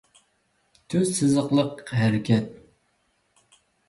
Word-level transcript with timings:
تۈز 0.93 1.11
سىزىقلىق 1.17 1.83
ھەرىكەت 1.97 2.57